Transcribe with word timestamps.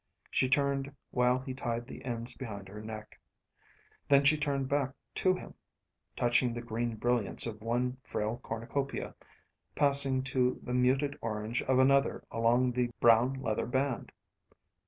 She 0.31 0.49
turned 0.49 0.95
while 1.11 1.37
he 1.37 1.53
tied 1.53 1.85
the 1.85 2.03
ends 2.03 2.33
behind 2.33 2.69
her 2.69 2.81
neck. 2.81 3.19
Then 4.07 4.23
she 4.23 4.35
turned 4.35 4.67
back 4.67 4.95
to 5.21 5.35
him, 5.35 5.53
touching 6.15 6.55
the 6.55 6.61
green 6.63 6.95
brilliance 6.95 7.45
of 7.45 7.61
one 7.61 7.97
frail 8.03 8.37
cornucopia, 8.37 9.13
passing 9.75 10.23
to 10.23 10.59
the 10.63 10.73
muted 10.73 11.19
orange 11.21 11.61
of 11.61 11.77
another 11.77 12.23
along 12.31 12.71
the 12.71 12.87
brown 12.99 13.33
leather 13.43 13.67
band. 13.67 14.11